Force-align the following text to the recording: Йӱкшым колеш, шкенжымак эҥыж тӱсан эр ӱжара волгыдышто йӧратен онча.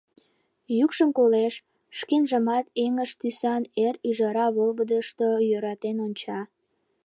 Йӱкшым 0.77 1.09
колеш, 1.17 1.53
шкенжымак 1.97 2.65
эҥыж 2.85 3.11
тӱсан 3.19 3.63
эр 3.85 3.95
ӱжара 4.09 4.47
волгыдышто 4.55 5.29
йӧратен 5.49 5.97
онча. 6.05 6.39